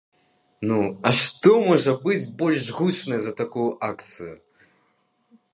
[0.69, 0.79] Ну,
[1.09, 4.35] а што можа быць больш гучнае за такую акцыю?